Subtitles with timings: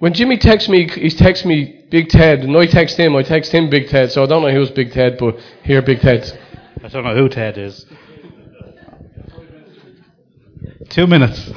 [0.00, 3.52] when Jimmy texts me, he texts me Big Ted, and I text him, I text
[3.52, 6.38] him Big Ted, so I don't know who's Big Ted, but here, Big Ted.
[6.82, 7.84] I don't know who Ted is.
[10.88, 11.50] Two minutes.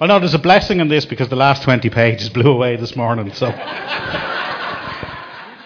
[0.00, 2.94] Well, no, there's a blessing in this because the last 20 pages blew away this
[2.94, 3.48] morning, so.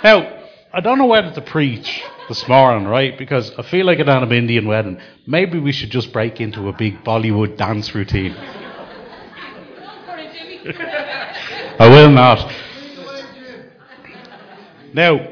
[0.02, 3.18] now, I don't know whether to preach this morning, right?
[3.18, 6.72] Because I feel like at an Indian wedding, maybe we should just break into a
[6.72, 8.34] big Bollywood dance routine.
[11.78, 12.52] I will not.
[14.92, 15.28] Now,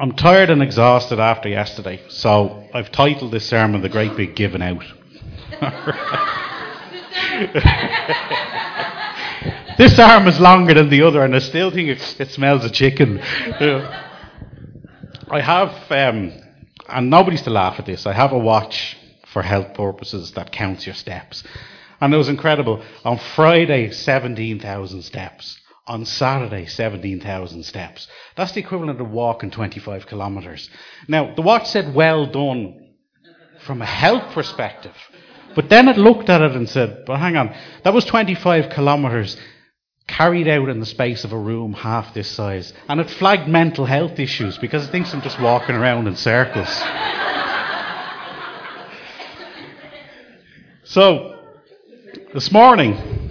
[0.00, 4.62] I'm tired and exhausted after yesterday, so I've titled this sermon The Great Big Giving
[4.62, 4.82] Out.
[9.78, 12.72] this arm is longer than the other, and I still think it, it smells of
[12.72, 13.20] chicken.
[15.30, 16.32] I have, um,
[16.88, 18.96] and nobody's to laugh at this, I have a watch
[19.32, 21.44] for health purposes that counts your steps.
[22.00, 22.82] And it was incredible.
[23.04, 25.60] On Friday, 17,000 steps.
[25.88, 28.08] On Saturday, 17,000 steps.
[28.36, 30.68] That's the equivalent of walking 25 kilometres.
[31.06, 32.86] Now, the watch said well done
[33.60, 34.96] from a health perspective.
[35.54, 39.36] But then it looked at it and said, but hang on, that was 25 kilometres
[40.06, 42.72] carried out in the space of a room half this size.
[42.88, 46.68] And it flagged mental health issues because it thinks I'm just walking around in circles.
[50.84, 51.38] so,
[52.34, 53.25] this morning,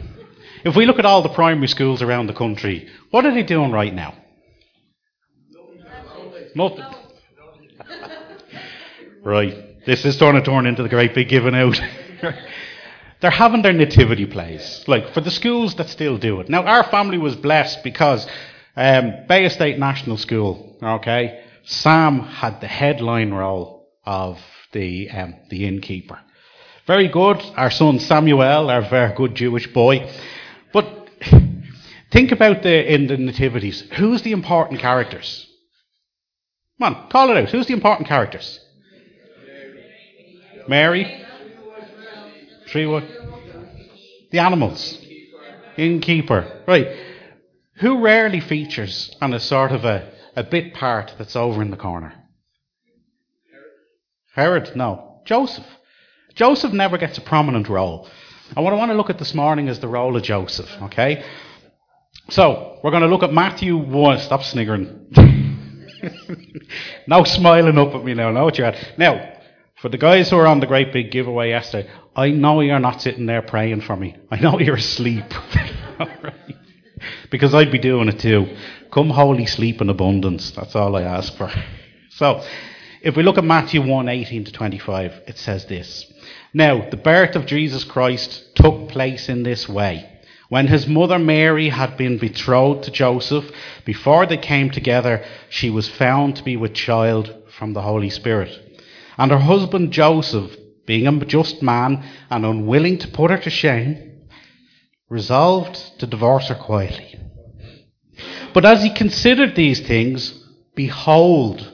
[0.66, 3.72] if we look at all the primary schools around the country, what are they doing
[3.72, 4.16] right now?
[6.56, 6.86] Nothing.
[9.24, 9.86] right.
[9.86, 11.80] This is going to turn into the great big giving out.
[13.22, 16.50] They're having their nativity plays, like for the schools that still do it.
[16.50, 18.28] Now, our family was blessed because
[18.76, 24.40] um, Bay Estate National School, okay, Sam had the headline role of
[24.74, 26.20] the um, the innkeeper.
[26.88, 27.42] Very good.
[27.56, 30.12] Our son Samuel, our very good Jewish boy.
[30.76, 31.10] But
[32.12, 33.80] think about the in the nativities.
[33.94, 35.48] Who's the important characters?
[36.78, 37.50] Come on, call it out.
[37.50, 38.60] Who's the important characters?
[40.68, 41.26] Mary.
[42.68, 43.06] Three what?
[44.32, 45.00] The animals.
[45.78, 46.64] Innkeeper.
[46.68, 46.90] Right.
[47.76, 51.78] Who rarely features on a sort of a, a bit part that's over in the
[51.78, 52.22] corner?
[54.34, 54.76] Herod?
[54.76, 55.22] No.
[55.24, 55.68] Joseph.
[56.34, 58.10] Joseph never gets a prominent role.
[58.56, 61.24] And what I want to look at this morning is the role of Joseph, okay?
[62.30, 64.20] So, we're going to look at Matthew 1.
[64.20, 65.08] Stop sniggering.
[67.08, 68.32] no smiling up at me now.
[68.32, 68.98] Know what you're at.
[68.98, 69.34] Now,
[69.76, 73.02] for the guys who are on the great big giveaway yesterday, I know you're not
[73.02, 74.16] sitting there praying for me.
[74.32, 75.26] I know you're asleep.
[77.32, 78.56] because I'd be doing it too.
[78.92, 80.52] Come holy sleep in abundance.
[80.52, 81.52] That's all I ask for.
[82.18, 82.46] So,
[83.02, 86.06] if we look at Matthew 1 18 to 25, it says this.
[86.54, 90.10] Now, the birth of Jesus Christ took place in this way.
[90.50, 93.50] When his mother Mary had been betrothed to Joseph,
[93.84, 98.80] before they came together, she was found to be with child from the Holy Spirit.
[99.18, 104.22] And her husband Joseph, being a just man and unwilling to put her to shame,
[105.10, 107.20] resolved to divorce her quietly.
[108.54, 110.42] But as he considered these things,
[110.76, 111.72] behold,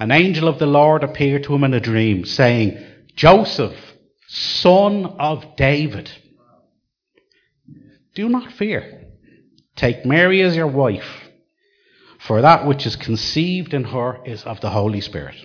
[0.00, 2.82] an angel of the Lord appeared to him in a dream, saying,
[3.14, 3.76] Joseph,
[4.28, 6.10] son of David,
[8.14, 9.08] do not fear.
[9.76, 11.30] Take Mary as your wife,
[12.20, 15.36] for that which is conceived in her is of the Holy Spirit.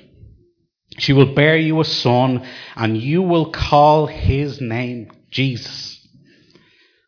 [0.98, 6.08] She will bear you a son, and you will call his name Jesus,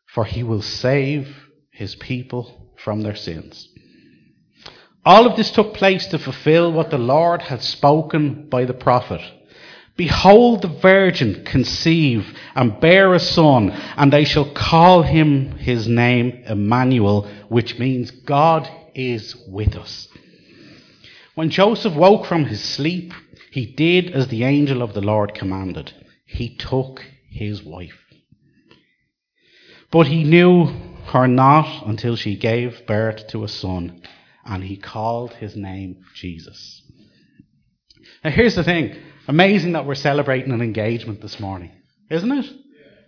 [0.05, 1.35] for he will save
[1.71, 3.67] his people from their sins.
[5.03, 9.21] All of this took place to fulfill what the Lord had spoken by the prophet.
[9.97, 16.43] Behold, the virgin conceive and bear a son, and they shall call him his name
[16.47, 20.07] Emmanuel, which means God is with us.
[21.35, 23.13] When Joseph woke from his sleep,
[23.51, 25.93] he did as the angel of the Lord commanded.
[26.25, 27.99] He took his wife.
[29.91, 30.67] But he knew
[31.07, 34.01] her not until she gave birth to a son,
[34.45, 36.81] and he called his name Jesus.
[38.23, 38.95] Now, here's the thing
[39.27, 41.71] amazing that we're celebrating an engagement this morning,
[42.09, 42.45] isn't it?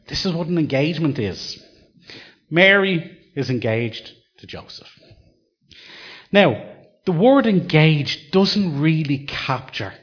[0.07, 1.61] This is what an engagement is.
[2.49, 4.89] Mary is engaged to Joseph.
[6.31, 6.71] Now,
[7.05, 9.93] the word engaged doesn't really capture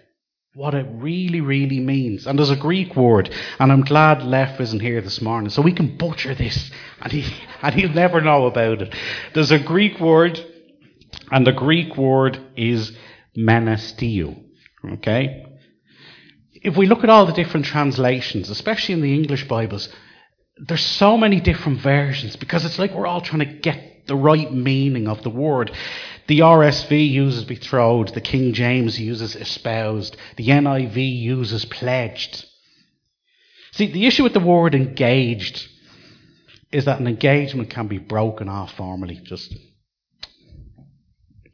[0.54, 2.26] what it really, really means.
[2.26, 5.72] And there's a Greek word, and I'm glad Leff isn't here this morning, so we
[5.72, 6.70] can butcher this,
[7.00, 7.24] and, he,
[7.62, 8.94] and he'll never know about it.
[9.34, 10.44] There's a Greek word,
[11.30, 12.92] and the Greek word is
[13.36, 14.42] menestio.
[14.84, 15.46] Okay?
[16.54, 19.88] If we look at all the different translations, especially in the English Bibles,
[20.56, 24.52] there's so many different versions because it's like we're all trying to get the right
[24.52, 25.72] meaning of the word.
[26.26, 32.46] The RSV uses betrothed, the King James uses espoused, the NIV uses pledged.
[33.72, 35.68] See, the issue with the word engaged
[36.72, 39.54] is that an engagement can be broken off formally, just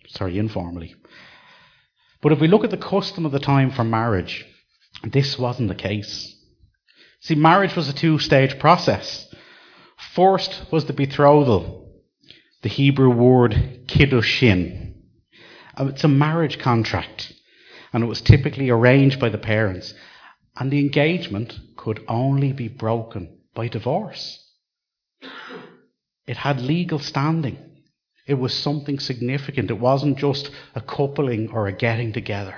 [0.08, 0.94] sorry, informally.
[2.26, 4.44] But if we look at the custom of the time for marriage,
[5.05, 6.34] this wasn't the case.
[7.20, 9.32] See, marriage was a two stage process.
[10.12, 11.88] First was the betrothal,
[12.62, 13.52] the Hebrew word
[13.87, 14.94] kiddushin.
[15.78, 17.32] Uh, it's a marriage contract,
[17.93, 19.94] and it was typically arranged by the parents.
[20.56, 24.44] And the engagement could only be broken by divorce.
[26.26, 27.75] It had legal standing.
[28.26, 29.70] It was something significant.
[29.70, 32.56] It wasn't just a coupling or a getting together.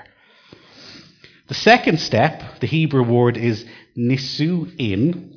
[1.48, 3.64] The second step, the Hebrew word is
[3.96, 5.34] nisu'in,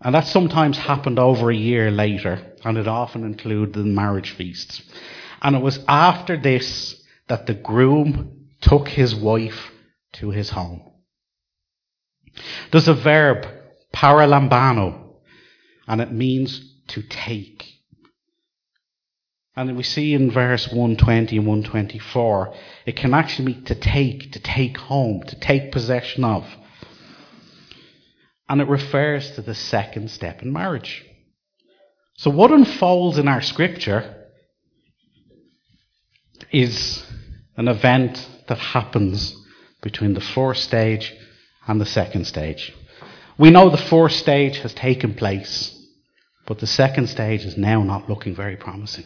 [0.00, 4.82] and that sometimes happened over a year later, and it often included the marriage feasts.
[5.40, 9.72] And it was after this that the groom took his wife
[10.14, 10.82] to his home.
[12.70, 13.46] There's a verb,
[13.92, 15.16] paralambano,
[15.86, 17.71] and it means to take.
[19.54, 22.54] And we see in verse 120 and 124,
[22.86, 26.46] it can actually mean to take, to take home, to take possession of.
[28.48, 31.04] And it refers to the second step in marriage.
[32.16, 34.14] So, what unfolds in our scripture
[36.50, 37.04] is
[37.56, 39.36] an event that happens
[39.82, 41.14] between the first stage
[41.66, 42.74] and the second stage.
[43.38, 45.78] We know the first stage has taken place,
[46.46, 49.04] but the second stage is now not looking very promising.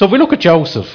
[0.00, 0.88] So if we look at Joseph,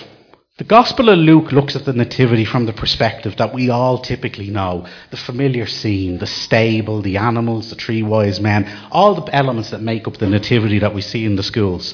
[0.57, 4.49] the Gospel of Luke looks at the Nativity from the perspective that we all typically
[4.49, 9.69] know the familiar scene, the stable, the animals, the three wise men, all the elements
[9.69, 11.93] that make up the Nativity that we see in the schools.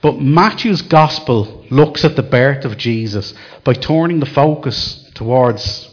[0.00, 3.34] But Matthew's Gospel looks at the birth of Jesus
[3.64, 5.92] by turning the focus towards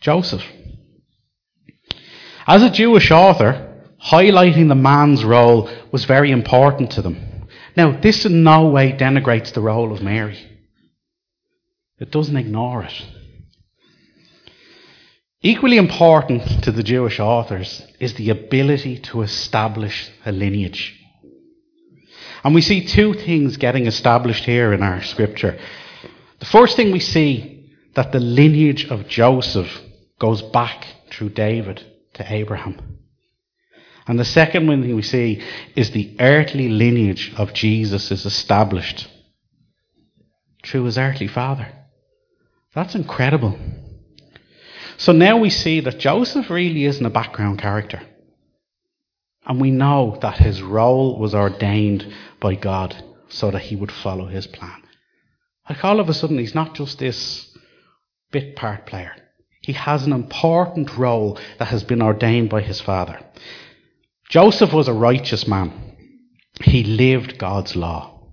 [0.00, 0.42] Joseph.
[2.46, 7.31] As a Jewish author, highlighting the man's role was very important to them.
[7.76, 10.38] Now, this in no way denigrates the role of Mary.
[11.98, 13.06] It doesn't ignore it.
[15.40, 20.98] Equally important to the Jewish authors is the ability to establish a lineage.
[22.44, 25.58] And we see two things getting established here in our scripture.
[26.40, 29.80] The first thing we see that the lineage of Joseph
[30.18, 31.84] goes back through David
[32.14, 33.01] to Abraham.
[34.06, 35.42] And the second one thing we see
[35.76, 39.08] is the earthly lineage of Jesus is established
[40.64, 41.68] through his earthly father.
[42.74, 43.58] That's incredible.
[44.96, 48.02] So now we see that Joseph really isn't a background character.
[49.44, 52.06] And we know that his role was ordained
[52.40, 52.94] by God
[53.28, 54.82] so that he would follow his plan.
[55.68, 57.56] Like all of a sudden, he's not just this
[58.30, 59.12] bit part player.
[59.60, 63.20] He has an important role that has been ordained by his father.
[64.32, 65.94] Joseph was a righteous man.
[66.62, 68.32] He lived God's law.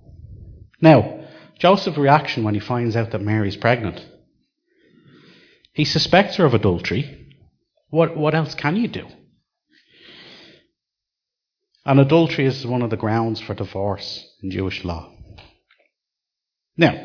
[0.80, 1.26] Now,
[1.58, 4.02] Joseph's reaction when he finds out that Mary is pregnant.
[5.74, 7.36] He suspects her of adultery.
[7.90, 9.08] What, what else can you do?
[11.84, 15.12] And adultery is one of the grounds for divorce in Jewish law.
[16.78, 16.96] Now,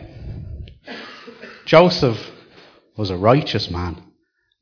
[1.65, 2.31] Joseph
[2.95, 4.01] was a righteous man,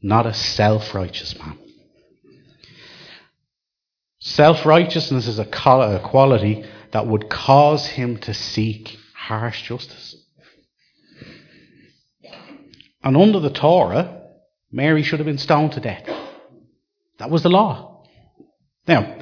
[0.02, 1.60] not a self righteous man.
[4.26, 10.16] Self righteousness is a quality that would cause him to seek harsh justice.
[13.04, 14.22] And under the Torah,
[14.72, 16.08] Mary should have been stoned to death.
[17.20, 18.06] That was the law.
[18.88, 19.20] Now,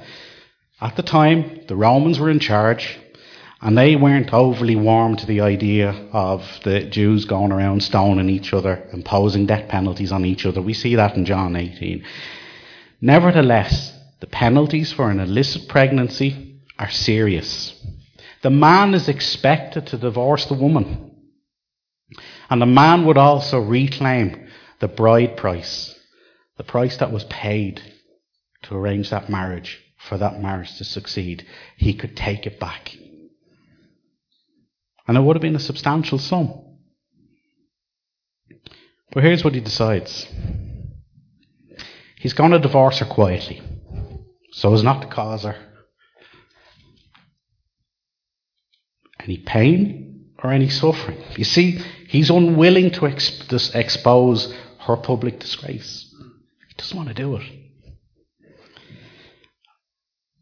[0.79, 2.99] at the time, the Romans were in charge,
[3.59, 8.53] and they weren't overly warm to the idea of the Jews going around stoning each
[8.53, 10.61] other, imposing death penalties on each other.
[10.61, 12.05] We see that in John 18.
[13.01, 17.75] Nevertheless, the penalties for an illicit pregnancy are serious.
[18.43, 21.11] The man is expected to divorce the woman.
[22.49, 24.47] And the man would also reclaim
[24.79, 25.95] the bride price,
[26.57, 27.81] the price that was paid
[28.63, 31.45] to arrange that marriage, for that marriage to succeed.
[31.77, 32.95] He could take it back.
[35.07, 36.61] And it would have been a substantial sum.
[39.11, 40.27] But here's what he decides
[42.17, 43.61] he's going to divorce her quietly
[44.51, 45.55] so as not to cause her
[49.23, 51.21] any pain or any suffering.
[51.37, 56.13] You see, he's unwilling to exp- expose her public disgrace.
[56.67, 57.43] He doesn't want to do it.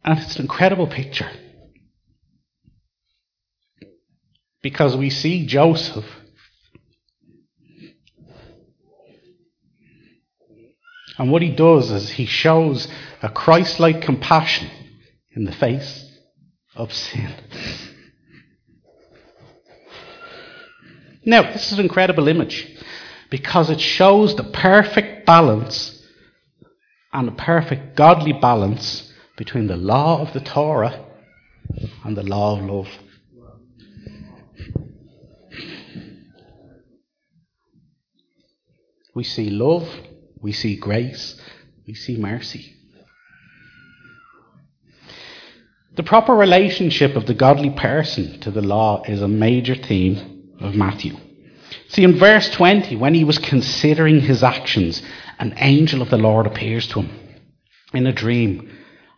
[0.03, 1.29] And it's an incredible picture.
[4.61, 6.05] Because we see Joseph
[11.19, 12.87] And what he does is he shows
[13.21, 14.69] a Christ like compassion
[15.31, 16.05] in the face
[16.75, 17.33] of sin.
[21.25, 22.67] Now, this is an incredible image
[23.29, 26.01] because it shows the perfect balance
[27.11, 31.05] and the perfect godly balance between the law of the Torah
[32.03, 32.87] and the law of love.
[39.13, 39.89] We see love
[40.41, 41.39] we see grace,
[41.85, 42.75] we see mercy.
[45.99, 50.73] The proper relationship of the godly person to the law is a major theme of
[50.73, 51.17] Matthew.
[51.89, 55.01] See, in verse 20, when he was considering his actions,
[55.39, 57.09] an angel of the Lord appears to him
[57.93, 58.71] in a dream.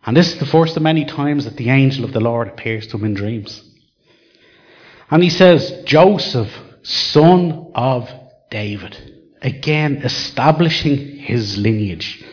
[0.04, 2.88] And this is the first of many times that the angel of the Lord appears
[2.88, 3.62] to him in dreams.
[5.08, 6.50] And he says, Joseph,
[6.82, 8.10] son of
[8.50, 12.24] David again establishing his lineage.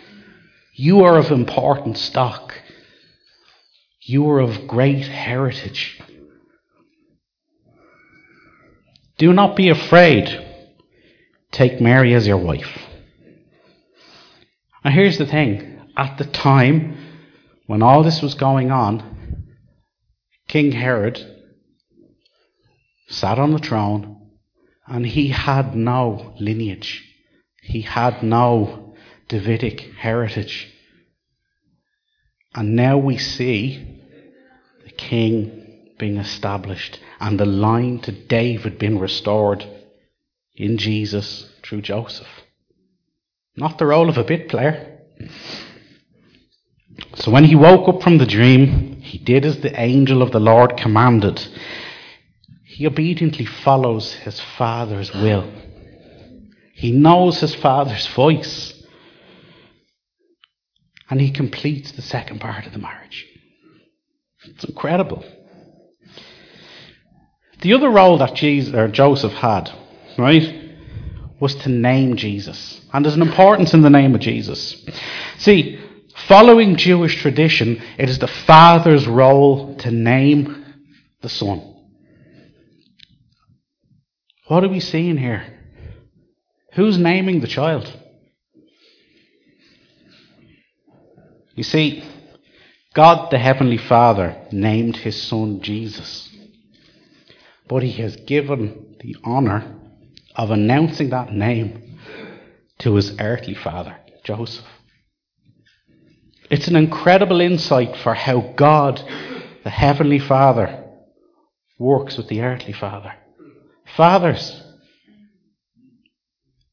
[0.74, 2.51] You are of important stock.
[4.10, 6.01] You are of great heritage.
[9.20, 10.25] Do not be afraid.
[11.51, 12.75] Take Mary as your wife.
[14.84, 16.98] Now, here's the thing at the time
[17.68, 19.46] when all this was going on,
[20.48, 21.24] King Herod
[23.10, 24.32] sat on the throne
[24.88, 27.08] and he had no lineage.
[27.62, 28.96] He had no
[29.28, 30.68] Davidic heritage.
[32.56, 33.98] And now we see
[35.00, 39.65] king being established and the line to David being restored
[40.56, 42.27] in Jesus through Joseph.
[43.56, 45.00] Not the role of a bit player.
[47.15, 50.39] So when he woke up from the dream, he did as the angel of the
[50.39, 51.46] Lord commanded.
[52.65, 55.50] He obediently follows his Father's will.
[56.74, 58.74] He knows his Father's voice.
[61.10, 63.25] And he completes the second part of the marriage.
[64.46, 65.24] It's incredible.
[67.62, 69.72] The other role that Jesus, or Joseph had,
[70.17, 70.77] right,
[71.39, 72.81] was to name Jesus.
[72.93, 74.86] And there's an importance in the name of Jesus.
[75.38, 75.79] See,
[76.27, 80.65] following Jewish tradition, it is the father's role to name
[81.22, 81.75] the son.
[84.48, 85.46] What are we seeing here?
[86.74, 87.93] Who's naming the child?
[91.55, 92.03] You see,
[93.00, 96.29] God the Heavenly Father named his son Jesus.
[97.65, 99.74] But he has given the honour
[100.36, 101.98] of announcing that name
[102.79, 104.65] to his earthly father, Joseph.
[106.50, 109.01] It's an incredible insight for how God,
[109.63, 110.84] the Heavenly Father,
[111.77, 113.13] works with the earthly father.
[113.96, 114.62] Fathers,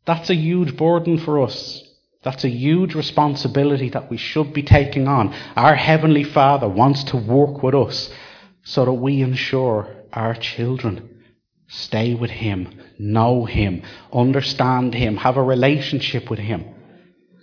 [0.04, 1.85] that's a huge burden for us.
[2.26, 5.32] That's a huge responsibility that we should be taking on.
[5.54, 8.10] Our Heavenly Father wants to work with us
[8.64, 11.22] so that we ensure our children
[11.68, 16.64] stay with Him, know Him, understand Him, have a relationship with Him.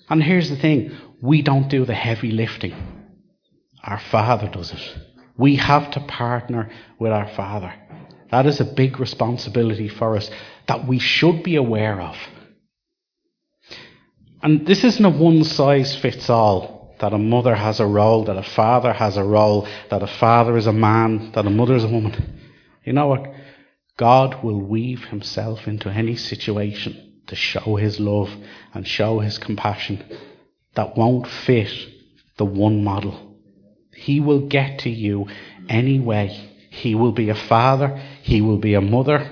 [0.10, 2.76] And here's the thing we don't do the heavy lifting,
[3.86, 4.98] our Father does it.
[5.38, 7.74] We have to partner with our Father.
[8.32, 10.30] That is a big responsibility for us
[10.68, 12.18] that we should be aware of.
[14.44, 18.38] And this isn't a one size fits all that a mother has a role, that
[18.38, 21.84] a father has a role, that a father is a man, that a mother is
[21.84, 22.40] a woman.
[22.84, 23.34] You know what?
[23.98, 28.30] God will weave himself into any situation to show his love
[28.74, 30.04] and show his compassion
[30.76, 31.72] that won't fit
[32.38, 33.38] the one model.
[33.96, 35.28] He will get to you
[35.70, 38.02] anyway he will be a father.
[38.24, 39.30] He will be a mother.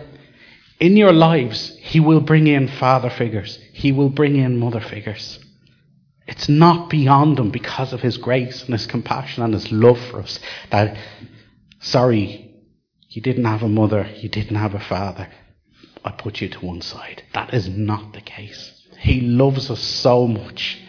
[0.81, 3.59] In your lives, He will bring in father figures.
[3.71, 5.38] He will bring in mother figures.
[6.27, 10.21] It's not beyond Him because of His grace and His compassion and His love for
[10.21, 10.39] us
[10.71, 10.97] that,
[11.79, 12.51] sorry,
[13.09, 15.29] you didn't have a mother, you didn't have a father.
[16.03, 17.21] I put you to one side.
[17.35, 18.88] That is not the case.
[18.97, 20.79] He loves us so much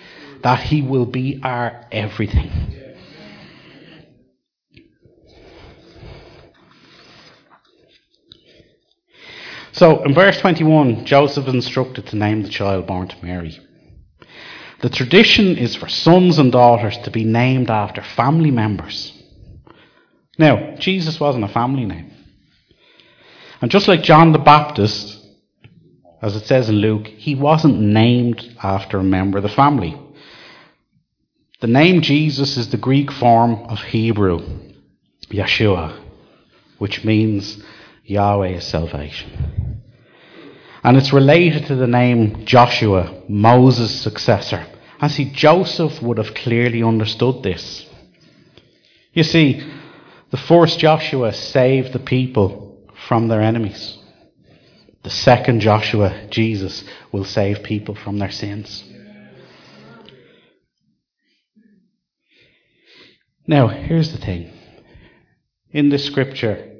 [0.42, 2.50] that He will be our everything.
[9.82, 13.58] So in verse 21, Joseph is instructed to name the child born to Mary.
[14.80, 19.12] The tradition is for sons and daughters to be named after family members.
[20.38, 22.12] Now, Jesus wasn't a family name.
[23.60, 25.18] And just like John the Baptist,
[26.22, 30.00] as it says in Luke, he wasn't named after a member of the family.
[31.60, 34.46] The name Jesus is the Greek form of Hebrew,
[35.26, 36.00] Yeshua,
[36.78, 37.60] which means
[38.04, 39.71] Yahweh is salvation.
[40.84, 44.66] And it's related to the name Joshua, Moses' successor.
[45.00, 47.86] And see, Joseph would have clearly understood this.
[49.12, 49.62] You see,
[50.30, 53.98] the first Joshua saved the people from their enemies.
[55.02, 58.84] The second Joshua, Jesus, will save people from their sins.
[63.46, 64.52] Now, here's the thing.
[65.72, 66.76] In the scripture,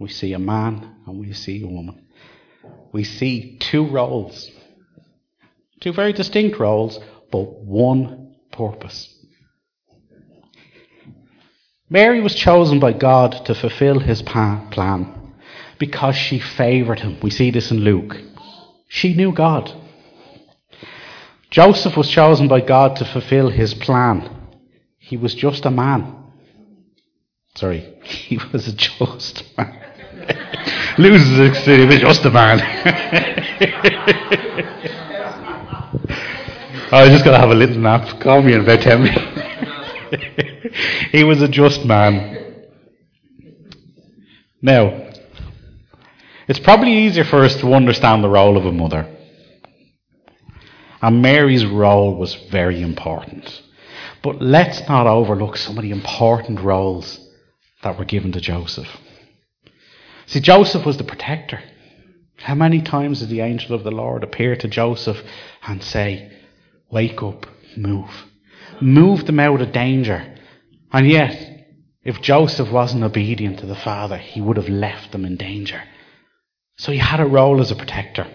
[0.00, 2.07] we see a man and we see a woman.
[2.92, 4.50] We see two roles.
[5.80, 6.98] Two very distinct roles,
[7.30, 9.14] but one purpose.
[11.90, 15.18] Mary was chosen by God to fulfill his plan
[15.78, 17.18] because she favoured him.
[17.22, 18.16] We see this in Luke.
[18.88, 19.72] She knew God.
[21.50, 24.30] Joseph was chosen by God to fulfill his plan.
[24.98, 26.14] He was just a man.
[27.54, 29.84] Sorry, he was a just man.
[30.98, 32.60] Loses his city, just a man.
[36.90, 38.18] I was just going to have a little nap.
[38.20, 40.76] Call me in about 10 minutes.
[41.12, 42.66] he was a just man.
[44.60, 45.10] Now,
[46.48, 49.06] it's probably easier for us to understand the role of a mother.
[51.00, 53.62] And Mary's role was very important.
[54.22, 57.20] But let's not overlook some of the important roles
[57.82, 58.88] that were given to Joseph.
[60.28, 61.58] See, Joseph was the protector.
[62.36, 65.22] How many times did the angel of the Lord appear to Joseph
[65.66, 66.30] and say,
[66.90, 67.46] Wake up,
[67.78, 68.10] move?
[68.82, 70.36] Move them out of danger.
[70.92, 71.66] And yet,
[72.04, 75.82] if Joseph wasn't obedient to the Father, he would have left them in danger.
[76.76, 78.26] So he had a role as a protector.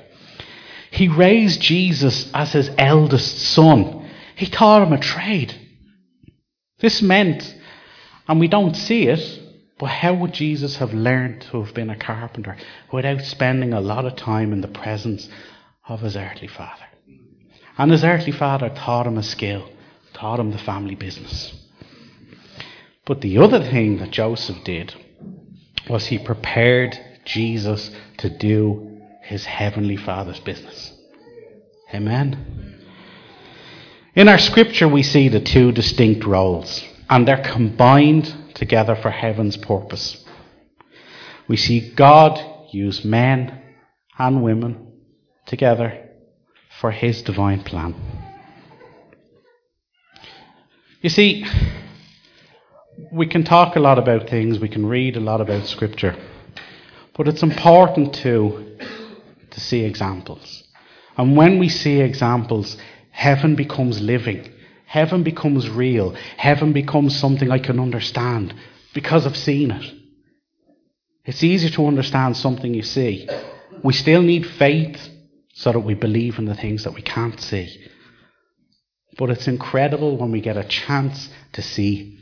[0.90, 4.10] He raised Jesus as his eldest son.
[4.36, 5.54] He taught him a trade.
[6.80, 7.56] This meant,
[8.28, 9.43] and we don't see it,
[9.84, 12.56] but how would Jesus have learned to have been a carpenter
[12.94, 15.28] without spending a lot of time in the presence
[15.86, 16.86] of his earthly father?
[17.78, 19.70] And his earthly father taught him a skill,
[20.14, 21.54] taught him the family business.
[23.06, 24.96] But the other thing that Joseph did
[25.90, 30.94] was he prepared Jesus to do his heavenly father's business.
[31.94, 32.80] Amen.
[34.16, 39.58] In our scripture, we see the two distinct roles, and they're combined together for heaven's
[39.58, 40.24] purpose.
[41.48, 42.40] We see God
[42.72, 43.62] use men
[44.18, 44.92] and women
[45.46, 46.10] together
[46.80, 47.96] for his divine plan.
[51.02, 51.46] You see,
[53.12, 56.16] we can talk a lot about things, we can read a lot about scripture,
[57.16, 58.78] but it's important to,
[59.52, 60.64] to see examples.
[61.18, 62.78] And when we see examples,
[63.12, 64.52] heaven becomes living.
[64.94, 66.12] Heaven becomes real.
[66.38, 68.54] Heaven becomes something I can understand
[68.94, 69.92] because I've seen it.
[71.26, 73.28] It's easier to understand something you see.
[73.84, 75.02] We still need faith
[75.56, 77.76] so that we believe in the things that we can't see.
[79.18, 82.20] But it's incredible when we get a chance to see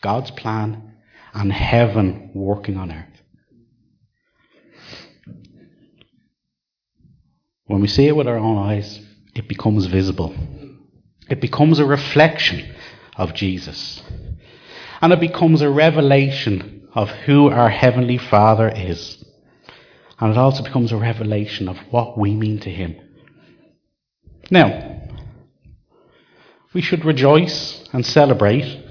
[0.00, 0.94] God's plan
[1.34, 3.20] and heaven working on earth.
[7.66, 8.98] When we see it with our own eyes,
[9.34, 10.34] it becomes visible.
[11.28, 12.74] It becomes a reflection
[13.16, 14.02] of Jesus.
[15.00, 19.24] And it becomes a revelation of who our Heavenly Father is.
[20.20, 22.96] And it also becomes a revelation of what we mean to Him.
[24.50, 25.02] Now,
[26.72, 28.82] we should rejoice and celebrate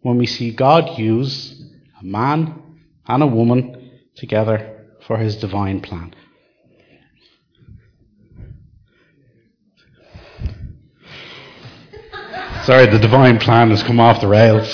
[0.00, 1.62] when we see God use
[2.00, 2.60] a man
[3.06, 6.14] and a woman together for His divine plan.
[12.64, 14.72] Sorry, the divine plan has come off the rails.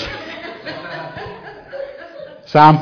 [2.45, 2.75] Sam?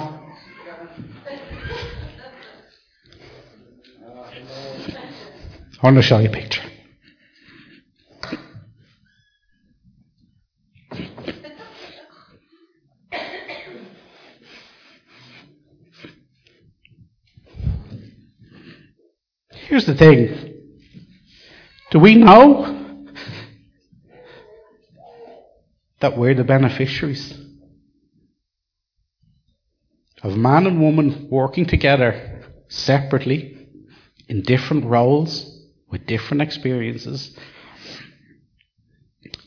[5.80, 6.62] I want to show you a picture.
[19.68, 20.54] Here's the thing.
[21.92, 22.77] Do we know
[26.00, 27.38] that we're the beneficiaries
[30.24, 33.68] of man and woman working together separately
[34.28, 37.38] in different roles with different experiences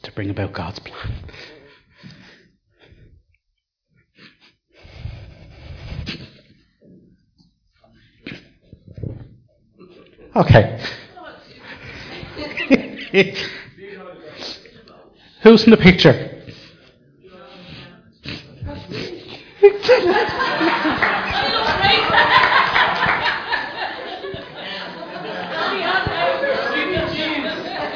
[0.02, 1.12] to bring about God's plan.
[10.36, 10.80] Okay.
[15.42, 16.29] Who's in the picture?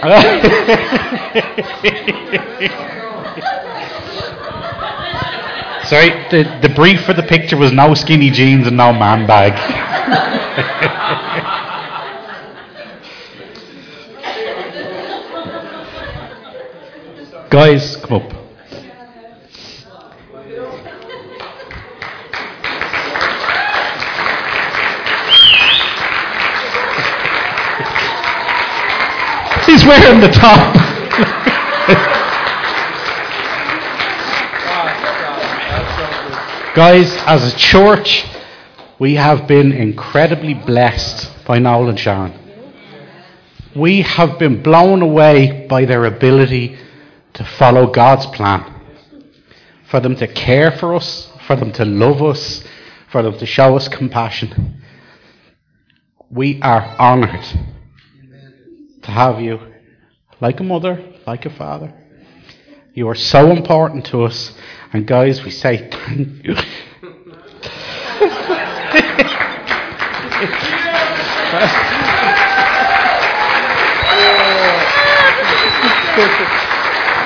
[5.85, 9.55] Sorry, the, the brief for the picture was no skinny jeans and no man bag.
[17.51, 18.44] Guys, come up.
[29.75, 30.77] He's wearing the top.
[36.77, 38.25] Guys, as a church,
[39.01, 42.33] we have been incredibly blessed by Noel and Sharon.
[43.75, 46.79] We have been blown away by their ability
[47.33, 48.81] to follow God's plan.
[49.91, 52.63] For them to care for us, for them to love us,
[53.11, 54.81] for them to show us compassion.
[56.31, 57.74] We are honoured
[59.05, 59.61] to have you
[60.41, 61.93] like a mother, like a father.
[62.95, 64.53] You are so important to us.
[64.93, 66.55] And guys, we say thank you.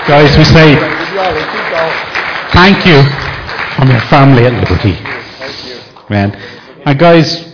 [0.08, 0.74] guys, we say
[2.52, 3.02] thank you
[3.76, 4.96] from your family at Liberty.
[6.08, 6.34] Man.
[6.86, 7.47] And guys,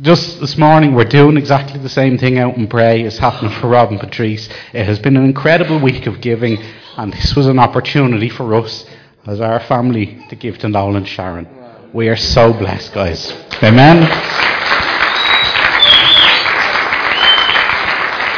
[0.00, 3.68] just this morning we're doing exactly the same thing out in Bray as happening for
[3.68, 4.48] Rob and Patrice.
[4.72, 6.56] It has been an incredible week of giving
[6.96, 8.86] and this was an opportunity for us
[9.26, 11.46] as our family to give to Noel and Sharon.
[11.92, 13.30] We are so blessed, guys.
[13.62, 14.04] Amen.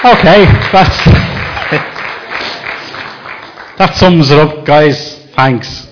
[0.05, 1.05] Okay, that's
[3.79, 5.17] that sums it up, guys.
[5.37, 5.87] Thanks.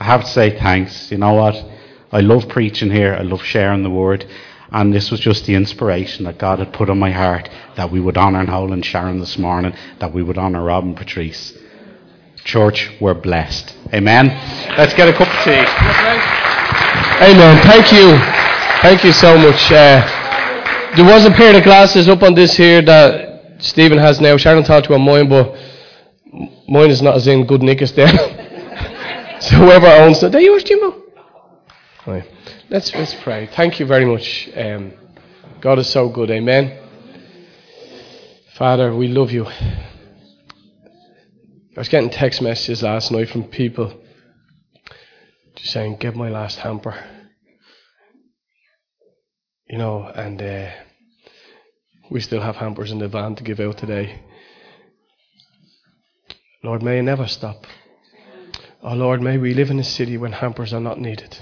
[0.00, 1.12] I have to say thanks.
[1.12, 1.54] You know what?
[2.10, 3.14] I love preaching here.
[3.14, 4.26] I love sharing the word.
[4.74, 8.00] And this was just the inspiration that God had put on my heart that we
[8.00, 11.56] would honour Noel and Sharon this morning, that we would honour Rob and Patrice.
[12.44, 13.72] Church, we're blessed.
[13.94, 14.26] Amen.
[14.76, 15.62] Let's get a cup of tea.
[17.22, 17.62] Amen.
[17.62, 18.18] Thank you.
[18.82, 19.70] Thank you so much.
[19.70, 24.36] Uh, there was a pair of glasses up on this here that Stephen has now.
[24.36, 25.56] Sharon talked about mine, but
[26.68, 28.08] mine is not as in good nick as them.
[29.40, 31.00] so whoever owns it, they yours, Jimbo?
[32.08, 32.28] Right.
[32.70, 33.46] Let's let's pray.
[33.46, 34.48] Thank you very much.
[34.56, 34.94] Um,
[35.60, 36.30] God is so good.
[36.30, 36.78] Amen.
[38.54, 39.44] Father, we love you.
[39.44, 39.84] I
[41.76, 43.92] was getting text messages last night from people
[45.56, 46.94] just saying, "Get my last hamper,"
[49.68, 50.70] you know, and uh,
[52.10, 54.22] we still have hampers in the van to give out today.
[56.62, 57.66] Lord, may it never stop.
[58.82, 61.36] Oh Lord, may we live in a city when hampers are not needed.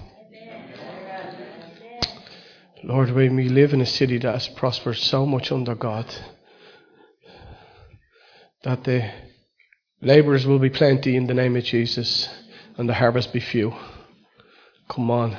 [2.85, 6.07] Lord, may we live in a city that has prospered so much under God
[8.65, 9.09] that the
[10.01, 12.29] Labourers will be plenty in the name of Jesus,
[12.77, 13.73] and the harvest be few.
[14.89, 15.37] Come on.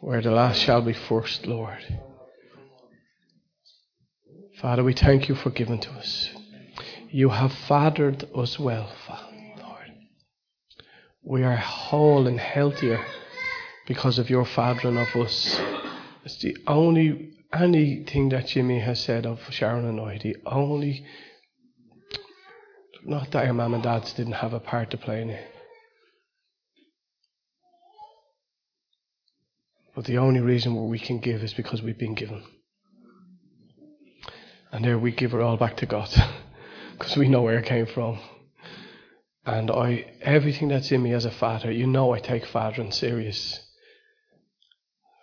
[0.00, 1.78] Where the last shall be first, Lord.
[4.60, 6.30] Father, we thank you for giving to us.
[7.10, 9.92] You have fathered us well, Father, Lord.
[11.22, 13.04] We are whole and healthier
[13.86, 15.60] because of your fathering of us.
[16.24, 21.06] It's the only anything that Jimmy has said of Sharon and I, the only
[23.04, 25.46] not that your mum and dads didn't have a part to play in it.
[29.94, 32.42] But the only reason we can give is because we've been given.
[34.72, 36.10] And there we give it all back to God.
[36.98, 38.18] Because we know where it came from.
[39.44, 43.65] And I everything that's in me as a father, you know I take fathering serious.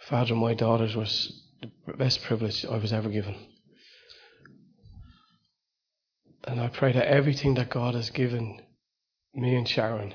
[0.07, 3.35] Father my daughters was the best privilege I was ever given.
[6.43, 8.59] And I pray that everything that God has given
[9.33, 10.13] me and Sharon,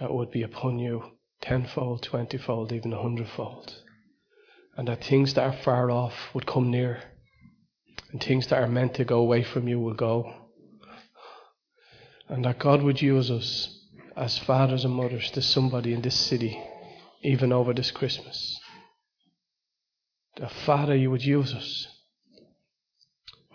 [0.00, 1.04] that would be upon you
[1.40, 3.80] tenfold, twentyfold, even a hundredfold.
[4.76, 7.00] And that things that are far off would come near.
[8.10, 10.34] And things that are meant to go away from you will go.
[12.28, 13.84] And that God would use us
[14.16, 16.60] as fathers and mothers to somebody in this city,
[17.22, 18.58] even over this Christmas.
[20.36, 21.88] That Father, you would use us.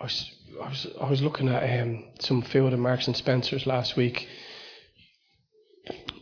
[0.00, 4.28] I was I was looking at um, some field in Marks and Spencers last week.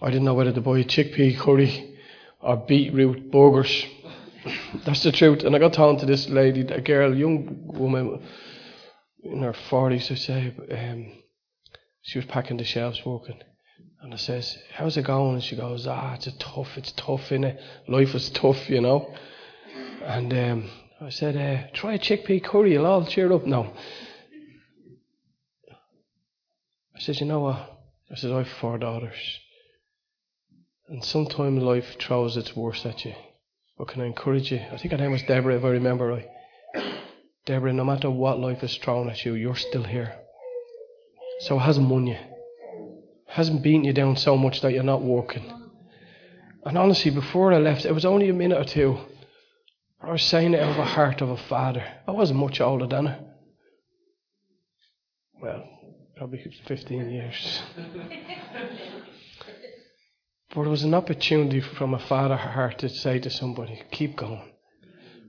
[0.03, 1.99] I didn't know whether to buy chickpea curry
[2.41, 3.87] or beetroot burgers.
[4.85, 5.45] That's the truth.
[5.45, 8.23] And I got talking to this lady, a girl, young woman
[9.23, 10.55] in her forties, I say.
[10.71, 11.13] Um,
[12.03, 13.41] she was packing the shelves, working,
[14.03, 15.35] And I says, how's it going?
[15.35, 17.61] And she goes, ah, it's tough, it's tough, innit?
[17.89, 19.15] Life is tough, you know.
[20.03, 23.47] And um, I said, uh, try a chickpea curry, you'll all cheer up.
[23.47, 23.73] now.
[26.97, 27.79] I said, you know what?
[28.11, 29.39] I said, I have four daughters.
[30.89, 33.15] And sometimes life throws its worst at you.
[33.79, 34.61] But can I encourage you?
[34.73, 36.29] I think her name was Deborah, if I remember right.
[37.47, 40.15] Deborah, no matter what life is thrown at you, you're still here.
[41.41, 42.21] So it hasn't won you It
[43.27, 45.51] hasn't beaten you down so much that you're not walking.
[46.67, 48.99] And honestly, before I left, it was only a minute or two.
[50.03, 51.85] I was saying it out of the heart of a father.
[52.09, 53.21] I wasn't much older than her.
[55.43, 55.65] Well,
[56.17, 57.63] probably 15 years.
[60.55, 64.43] but it was an opportunity from a father heart to say to somebody, keep going.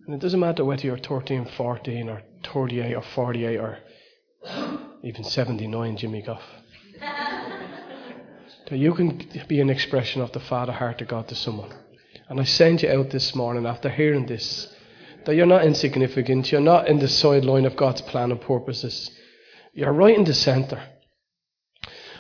[0.06, 3.78] And it doesn't matter whether you're 13, 14, or 38, or 48, or
[5.04, 6.42] even 79, Jimmy Goff.
[8.70, 11.74] That you can be an expression of the Father heart of God to someone.
[12.32, 14.74] And I send you out this morning after hearing this
[15.26, 19.12] that you're not insignificant, you're not in the sideline of God's plan and purposes.
[19.74, 20.82] You're right in the centre.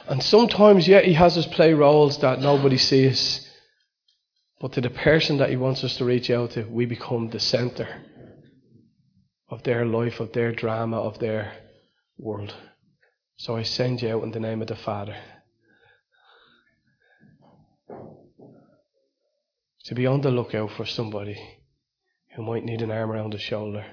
[0.07, 3.49] And sometimes, yeah, He has us play roles that nobody sees.
[4.59, 7.39] But to the person that He wants us to reach out to, we become the
[7.39, 8.03] centre
[9.47, 11.53] of their life, of their drama, of their
[12.17, 12.53] world.
[13.37, 15.15] So I send you out in the name of the Father.
[19.85, 21.37] To be on the lookout for somebody
[22.35, 23.85] who might need an arm around the shoulder,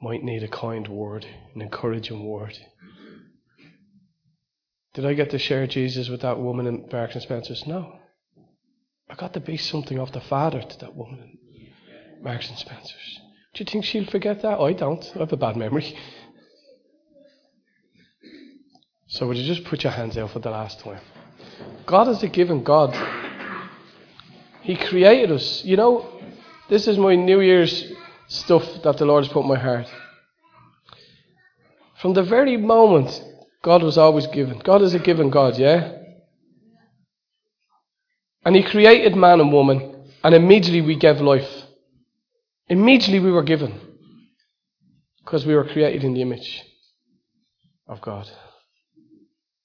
[0.00, 2.58] might need a kind word, an encouraging word.
[4.94, 7.66] Did I get to share Jesus with that woman in Marks and Spencer's?
[7.66, 7.98] No.
[9.08, 13.20] I got to be something of the Father to that woman in Marks and Spencer's.
[13.54, 14.58] Do you think she'll forget that?
[14.58, 15.04] I don't.
[15.14, 15.96] I have a bad memory.
[19.06, 21.00] So would you just put your hands out for the last time?
[21.86, 22.94] God is a giving God.
[24.62, 25.64] He created us.
[25.64, 26.20] You know,
[26.68, 27.92] this is my New Year's
[28.28, 29.86] stuff that the Lord has put in my heart.
[32.00, 33.22] From the very moment,
[33.62, 34.58] God was always given.
[34.58, 35.92] God is a given God, yeah?
[38.44, 41.48] And He created man and woman, and immediately we gave life.
[42.68, 43.80] Immediately we were given.
[45.24, 46.64] Because we were created in the image
[47.86, 48.28] of God.